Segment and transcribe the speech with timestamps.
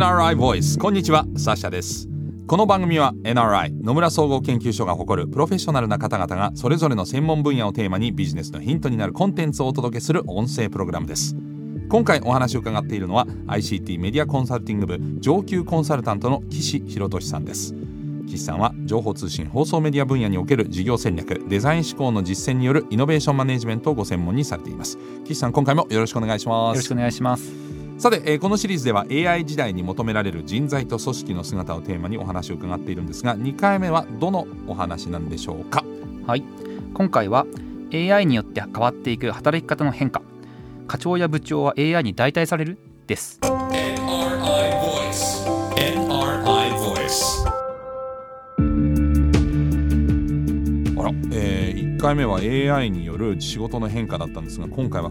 [0.00, 2.08] NRI Voice こんにちはサシャです。
[2.46, 11.36] この番組は NRI 野村総合研究所が誇るプロフェッショナルな方々がそれぞれの専門分野をテーマにビジネスのヒントになるコンテンツをお届けする音声プログラムです。
[11.90, 17.74] 今回お話を伺っているのは ICT メディアコンサルティング部上級コンサルタントの岸博俊さんです。
[18.26, 24.96] 岸さんは情報通信放送メディア分野における事業戦略デザイン思考の実践によるイノベーションマネジメントをご専門にされています。
[25.26, 26.76] 岸さん今回もよろしくお願いします。
[26.76, 27.69] よろしくお願いします。
[28.00, 35.84] さて、えー、このシリーズでは AI 時代に求められる人材と組織の姿をテーマにお話を伺っているんですが2回目はどのお話なんでしょうか？
[36.26, 36.42] はい。
[36.94, 37.44] 今回は
[37.92, 40.22] AI によって変わっていく働き方の変化。
[40.88, 42.78] 課長や部長は AI に代替される？
[43.06, 43.38] です。
[43.42, 43.98] NRI
[44.80, 45.44] Voice
[45.76, 47.46] NRI Voice
[50.98, 55.10] あら、えー、1回目は AI による仕事の変化だったんですが今回は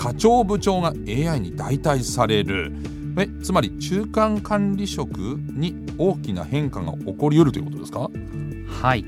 [0.00, 2.72] 課長部長が AI に代替される。
[3.18, 8.10] えつまり中間管理職に大きな変化が起こりうるということですか？
[8.80, 9.04] はい。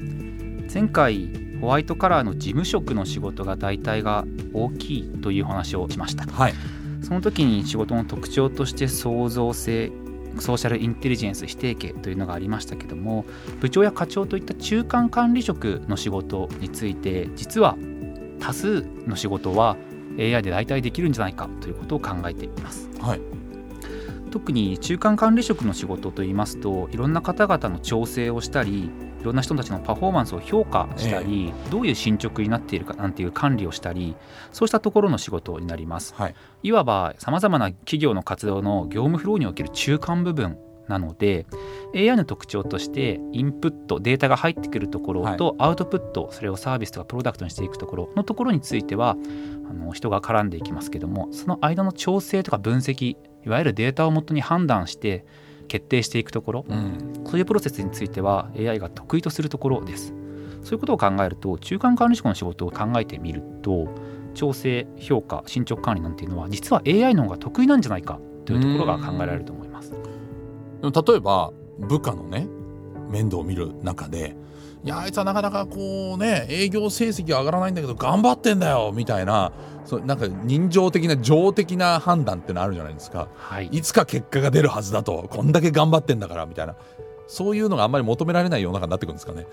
[0.71, 1.31] 前回
[1.63, 6.55] ホワイトカラーの事務職の仕事が代替が大きいという話をしました、はい、
[7.03, 9.93] その時に仕事の特徴として創造性
[10.41, 13.25] ソーシャルインテリジェンス否定形というのがありましたけども
[13.61, 17.77] 部長や課長といった中間管理職の仕事について実は
[18.41, 19.77] 多数の仕事は
[20.19, 22.89] AI で代替できるんじゃないかということを考えています。
[23.01, 23.21] はい、
[24.31, 28.91] 特に中間管理職の仕事といいますといろんな方々の調整をしたり
[29.23, 34.17] いろんな人たちのパフォーマンスを評価したり、ええ、どういう進捗になっているかなんていう管理をしたり
[34.53, 36.15] そうしたところの仕事になります。
[36.17, 40.59] はい、いわばさまざまな企業の活動の業務フローにおける中間部分
[40.93, 41.47] なので
[41.95, 49.17] AI の特徴としてインプットデータが入ってくるところとアウトプット、それをサービスとかプロダクトにしていくところのところについては
[49.71, 55.25] あの人が絡んでいきますけどもその間の調整とか分析いわゆるデータをもとに判断して
[55.69, 60.15] 決定していくところ、うん、そういうプロセスについては AI が得意とするところです。
[60.63, 63.89] そういうことを考えると中間管理職の仕事を考えてみると
[64.35, 69.62] 調整評価進捗管理なんていうのは実は AI の方が得意なんじゃないかというところが考えられると思います
[70.83, 72.49] 例えば部下のね
[73.09, 74.35] 面倒を見る中で
[74.85, 79.53] いやあいつはなかなかこうね営業成績は上がらないんだけど頑張ってんだよみたいな
[79.85, 86.75] そうなんか人情的な情的な判断ってのあるじゃないですか、はい、いつか結果が出るはずだとこんだけ頑張ってんだからみたいな。
[87.29, 89.47] そういうのがあんまり求められない世の中になってくるんですかね。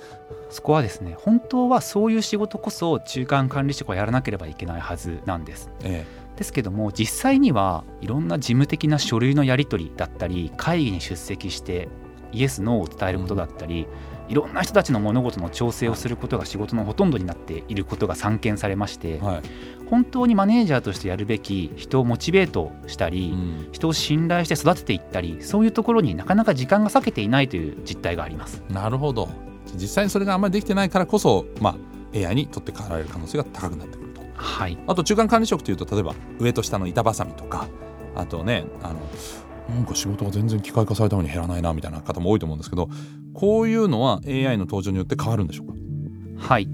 [0.49, 5.69] そこはですね本当はそういう仕事こそ中間管理職はやらなければいけないはずなんです。
[5.83, 11.89] ええですけども実際にはいろんな事務的な書類のやり取りだったり会議に出席して
[12.31, 13.87] イエス・ノーを伝えることだったり、
[14.27, 19.41] いろんな人たちの物事の調整をすることが仕事のほとんどになっていることが散見されまして、はい、
[19.89, 28.61] 本当にマネージャーとしてやるべき人をモチベートしたり、うん、人を信頼して育てていったりそういうところになかなか時間が割けていないという実態があります。
[28.69, 29.27] なるほど。
[29.73, 31.75] 実際にそれがあんまりできてないからこそ、ま
[32.13, 34.08] あ、AI に取って代わられる可能性が高くなってくる。
[34.08, 34.08] と、
[34.41, 37.67] はい、あと中間管理職というと例えば上と下の板挟みとか
[38.15, 38.99] あとねあの
[39.75, 42.89] なんか仕事が全然機械化されたのに減らないなみたいな方も多いと思うんですけど
[43.33, 46.47] こういうのは AI の登場によって変わるんでしょうか？
[46.47, 46.69] はい。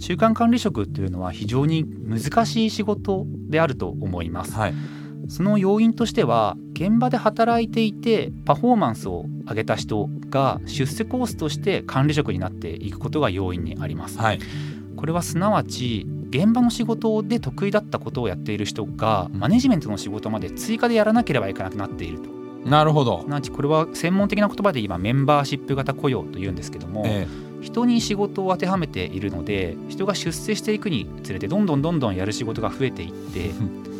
[0.00, 4.74] 中間管理職っていうのは非常に難しい仕事であると思います、はい、
[5.28, 14.40] その要因としては現場で働いていてパフォーマンスを上げた人が出世コースとして管理職になっていくことが要因にあります、はい、
[14.96, 22.30] これはすなわち現場の仕事で得意だったことをやっている人がマネジメントの仕事まで追加でやらなければいけなくなっていると。
[22.68, 23.24] なるほど。
[23.28, 27.26] なちこれは専門的な言葉で今メンバーシップ型雇用というんですけども、え
[27.60, 33.50] え、人に仕事を当てはめているので人が出世していくにつれてどんどんどんどんやる仕事が増えていって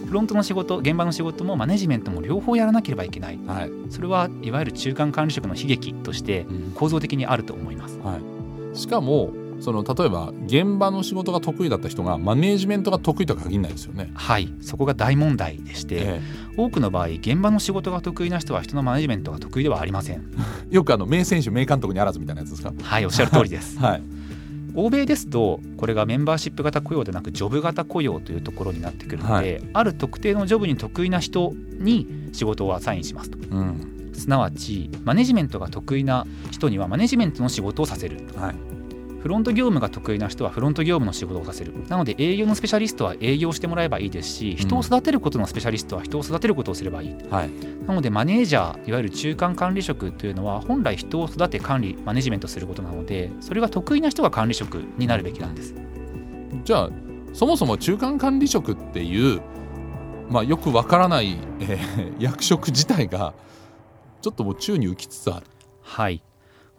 [0.06, 7.98] フロントの仕事現場の仕事もマネジメントも両方やらなければいけない、はい、それはいわゆる中間管理職の悲劇として構造的にあると思います。
[7.98, 8.18] うん、は
[8.74, 14.10] い、しかもその例えば現場の仕事が得意だった人がマネージメントが得意とは限らないですよね。
[14.14, 16.20] はいそこが大問題でして、ええ、
[16.56, 20.22] 多くの場合現場の仕事が得意な人は人のマネジメントが得意ではありません。
[20.70, 22.72] よくあの名選手名監督にあらずみたいなやつですか？
[22.82, 23.78] はいおっしゃる通りです。
[23.80, 24.02] はい
[24.74, 38.54] 欧米ですとこれがメンバーシップ型雇用でなくジョブ型雇用というところになってくるので、はい、ある特定のジョブに得意な人に仕事をアサインしますと、うん、すなわちマネジメントが得意な人にはマネジメントの仕事をさせる、はい、
[39.22, 41.72] フロント業務が得意な人はフロント業務の仕事をさせる。
[41.88, 47.50] なので営業のスペシャリストは営業してもらえばいいですし人を育てることのスペシャリストは人を育てることをすればいい、はい、
[47.86, 55.74] なのでマネージャーいわゆる中間管理職というのは本来人を育て管理マネジメントすることなのでそれが得意な人が管理職になるべきなんです。
[56.64, 56.90] じゃあ
[57.32, 59.40] そもそも中間管理職っていう、
[60.28, 63.34] まあ、よくわからない、えー、役職自体が
[64.20, 65.46] ちょっともう宙に浮きつつある。
[65.82, 66.22] はい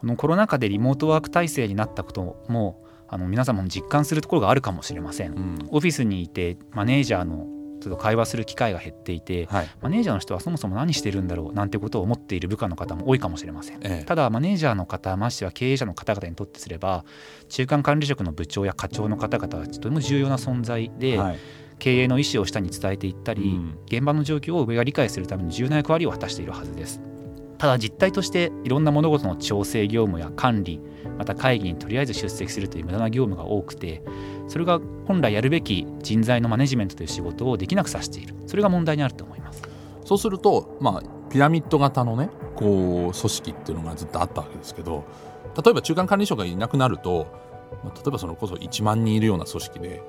[0.04, 7.46] このコロナ禍でリモートワーク体制になったこともあの皆様も実感するところがあるかもしれません、うん、オフィスにいてマネージャーの
[7.80, 17.04] ちょっと会話する機会が減っていて、はい、マネージャーの人はそもそも何してるんだろうなんてことを思っている部下の方も多いかもしれません、ええ、ただマネージャーの方ましては経営者の方々にとってすれば
[17.48, 21.38] 中間管理職の部長や課長の方々はとても重要な存在で、はい、
[21.78, 27.00] 経営の意思を下に伝えていったり、うん、現場の状況を上が理解するために重要な役割を果たしているはずです
[27.58, 30.80] ただ実態としていろんな物事の調整業務や管理
[31.18, 34.02] また会議にとりあえず出席するという無駄な業務が多くて
[34.48, 38.34] それが本来やるべき人材のマネジメントという仕事をできなくさせている。
[38.46, 39.62] それが問題にあると思います。
[40.04, 45.04] そうすると、まあ、ピラミッド型のねこう組織っていうのがずっとあったわけですけど
[45.62, 47.26] 例えば中間管理職がいなくなると、
[47.84, 50.02] 例えばそれこそ1万人いるような組織で、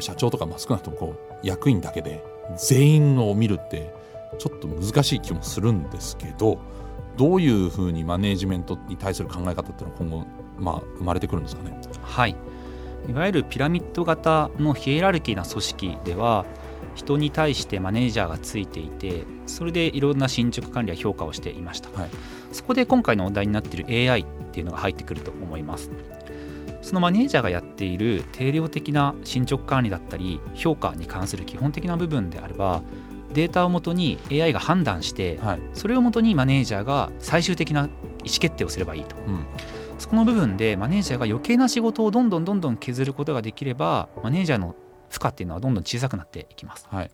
[0.00, 2.24] 社長とか、少なくともこう役員だけで
[2.56, 3.94] 全員を見るって
[4.38, 6.58] ちょっと難しい気もするんですけど
[7.16, 10.26] どういうふうにマネージメントに対する考え方っていうのは今後、
[10.58, 11.78] まあ、生まれてくるんですかね？
[12.02, 12.36] はい。
[13.08, 16.44] いわゆるピラミッド型のヒエラルキーな組織では
[16.96, 22.10] 人に対してマネージャーがついていてそれでいろんな進捗管理や評価をしていました、はい、
[22.52, 25.90] そこで今回のお題になっている AI っていうのが入ってくると思います。
[26.82, 32.82] そのマネージャーがやっている定量的な進捗管理だったり評価に関する基本的な部分であれば
[33.36, 37.90] データをもとに AI が判断して、はい、それをもとにマネージャーが最終的な意思
[38.40, 39.44] 決定をすればいいと、うん、
[39.98, 44.74] そこの部分でマネージャーが余計な仕事をどんどんどんどん削ることができればマネージャーの
[45.10, 46.88] 負荷っていうのはどんどん小さくなっていきます。
[46.90, 47.10] はい、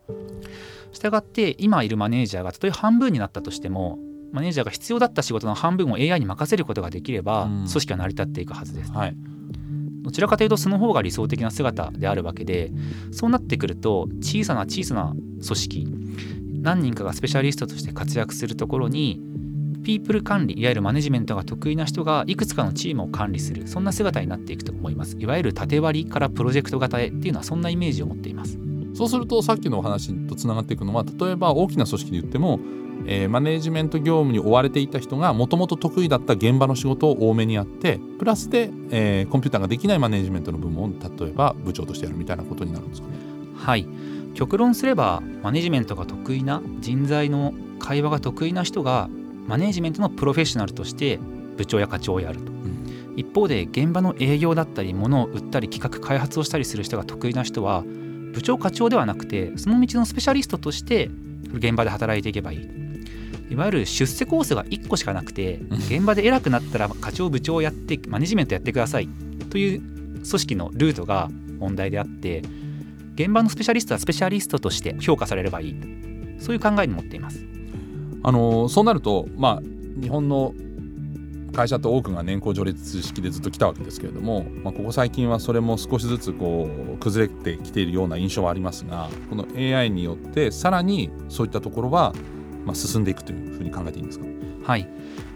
[0.93, 3.99] したがって今いるマネージャーがたとえ半分になったとしても
[4.31, 8.93] マネージャーが必要だった仕事の半分を AI に任せることができれば、組織は成り立っていくはずです。
[8.93, 9.17] はい
[10.03, 12.71] どちらかというとその方が理想的な姿であるわけで
[13.13, 15.89] そうなってくると小さな小さな組織
[16.63, 19.21] 何人かがスペシャリストとして活躍するところに
[19.83, 25.17] ピープル管理いわゆるマネジメントが得意な人がいくつかのチームを管理するそんな姿になっていくと思います。
[25.19, 28.59] いわゆる縦割りからプロジェクト型へっていうのはそんなイメージを持っています。
[28.95, 32.61] そうするとさっきのお話とつながっていくのは例えば大きな組織で言っても
[33.07, 43.15] えー、マネージメント業務に追われていた人がもともと得意だった現場の仕事を多めにやってプラスで、えー、コンピューターができないマネージメントの部門を例えば部長としてやるみたいなことになるんですかね。
[43.57, 43.87] はい。
[44.35, 49.09] 極論すればマネジメントが得意な人材の会話が得意な人が
[49.47, 51.19] マネージメントのプロフェッショナルとして
[51.57, 57.83] 部長や課長をやると、うん、一方で現場の営業だったり物を売ったり企画開発をしたりする人が得意な人は
[58.33, 61.11] 部長課長ではなくてその道のスペシャリストとして
[61.53, 62.82] 現場で働いていけばいい
[63.53, 69.09] いわゆる出世コースが1個しかなくて現場で偉くなったら課長部長をやってマネジメントやってください。
[69.51, 71.29] という組織のルートが
[71.59, 72.43] 問題であって
[73.15, 75.77] 現場のスペシャリストはスペシャリストとして評価されればいい。
[76.39, 77.45] そういう考えに持っています。
[78.23, 80.55] あのそうなるとまあ日本の
[81.53, 92.15] 会社って多くが年功序列式でずっと来たわけですけれども、まあ、ここ最近はそれも少しずつこう崩れてきているような印象はありますがこの AI によってさらにそういったところは
[92.65, 94.27] まあ進んでいくというふうに考えていいんですか？
[94.65, 94.89] はい。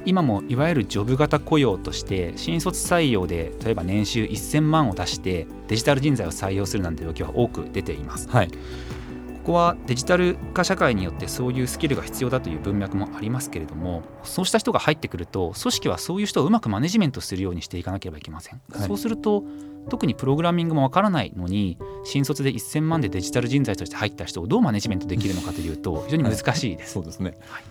[0.05, 8.29] 今もいわゆるジョブ型雇用として新卒採用で例えば年収1000万を出してデジタル人材を採用するなんて動きは多く出ています。
[8.29, 8.49] はい。
[8.49, 19.45] ここはデジタル化社会によってそういうスキルが必要だという文脈もありますけれどもそうした人が入ってくると組織はそういう人をうまくマネジメントするようにしていかなければいけません、はい、そうすると
[19.89, 27.63] 特にプログラミングもわからないのに新卒で1000万でデジタル人材として入った人をどうマネジメントできるのかというと非常に難しいです、はい、そうですね、はい、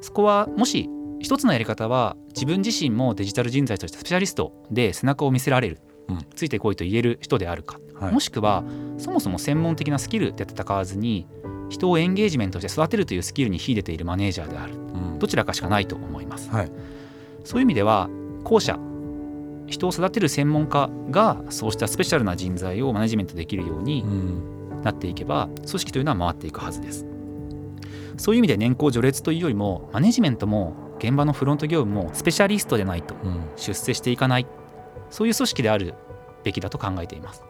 [0.00, 0.88] そこはもし
[1.20, 8.62] 一つのやり方は自分自身もデジタル人材としてスペシャリストで背中を見せられる、うん、ついてこいと言える人であるか、はい、もしくは
[8.98, 11.26] そもそも専門的なスキルで戦わずに
[11.70, 16.72] 人をエンゲージメントして育てるというスキルに秀でているマネージャーである、うん、どちらかしかないと思います、はい、
[17.44, 18.08] そういう意味では
[18.44, 18.78] 後者
[19.66, 24.04] 人を育てる専門家がそうしたスペシャルな人材をマネジメントできるように
[24.82, 27.06] なっていけば組織というのは回っていくはずです。
[28.16, 33.14] そういう意味で年功序列というよりもマネジメントも現場のフロント業務もスペシャリストでないと
[33.56, 34.48] 出世していかない、うん、
[35.10, 35.94] そういう組織である
[36.44, 37.42] べきだと考えています。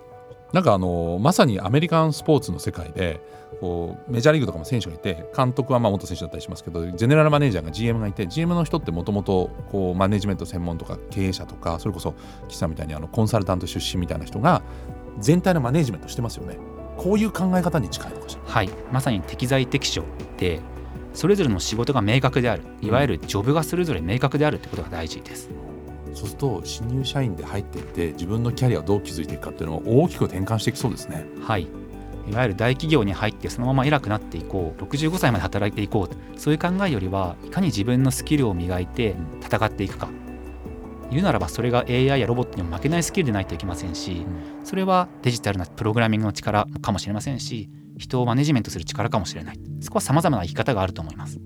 [0.55, 3.21] なんかあのまさにアメリカンスポーツの世界で
[3.61, 9.51] こうメジャーリーグとかも選手がいて監督はまあ元選手だったりしますけどジェネラルマネージャーが GM がいて GM の人ってもともと
[9.97, 12.15] マネジメント専門とか経営者とかそれこそ
[12.47, 14.63] 岸さんみたいにあのコンサルタント出身みたいな人が
[15.19, 16.57] 全体のマネジメントしてますよね。
[16.99, 18.43] こういう考え方に近いのかしら。
[18.45, 18.71] はい。
[18.93, 20.05] まさに適材適所
[20.39, 20.61] で
[21.15, 22.63] それぞれの仕事が明確である。
[22.81, 25.51] いわゆるジョブがそれぞれ明確であるってことが大事です、
[26.15, 31.27] そうすると新入社員で入っていって自分のキャリアをどう築いていくかっていうのを大きく転換していきそうですね。
[31.41, 31.69] はい。
[32.31, 40.09] いわゆる大企業に入ってそのまま偉くなっていこう65歳まで働いていこうそういう考えよりはいかに自分のスキルを磨いて戦っていくか。
[41.11, 44.27] 言うならばそれが AI やロボットにも負けないスキルでないといけませんし
[44.65, 47.69] それはデジタルなプログラミングの力かもしれませんし
[47.99, 49.61] 人をマネジメントする力かもしれない。
[49.81, 51.39] そこはさまざまな生き方があると思います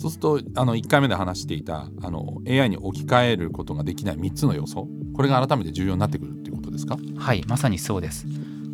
[0.00, 6.96] そうするとあの1回目で話していたあの AI に置き換えることができない3つの要素これが改めて重要になってくるっていうことですか？
[7.18, 8.26] はいまさにそうです。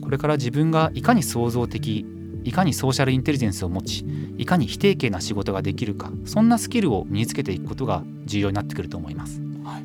[0.02, 2.06] これから自分がいかに創造的
[2.45, 4.06] いかにソーシャルインテリジェンスを持ち
[4.38, 9.40] いかに非定型な仕事ができるかそんなスキルを身につけていくことが重要になってくると思います。
[9.64, 9.80] は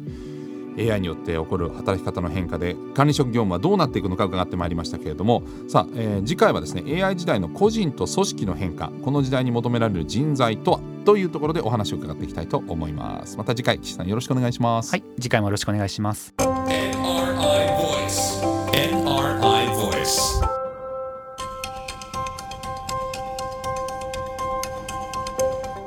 [0.77, 0.91] い。
[0.91, 10.90] AI によって起こる働き方の変化で管理職業務はどうなっていくのか伺ってまいりましたけれどもさあ、えー、次回はですね AI 時代の個人と組織の変化この時代に求められる人材とは？
[11.03, 13.37] というところでお話を伺っていきたいと思います。
[13.37, 14.91] また次回岸さんよろしくお願いします。
[14.91, 16.33] はい次回もよろしくお願いします。
[16.37, 16.95] NRI
[17.77, 18.41] Voice.
[18.71, 20.41] NRI Voice.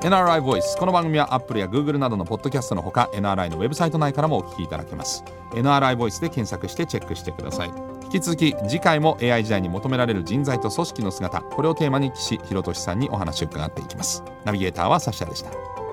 [0.03, 5.25] NRI Voice この番組は Apple や Google などのポッドキャストのほか NRI のウェブサイト内からもお聞きいただけます。
[5.53, 7.69] NRI Voice で検索してチェックしてください。
[7.69, 14.23] 引き続き次回も AI 時代に求められる人材と組織の姿これをテーマに岸博俊さんにお話を伺っていきます。
[14.45, 15.84] ナビゲーターはサシャでした。